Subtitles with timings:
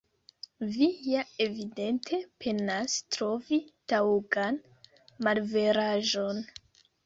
[0.77, 3.61] Vi ja evidente penas trovi
[3.95, 4.61] taŭgan
[5.29, 6.45] malveraĵon.